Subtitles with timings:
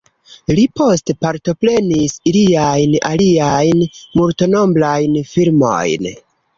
[0.59, 3.87] Li poste partoprenis iliajn aliajn
[4.19, 6.15] multnombrajn filmojn.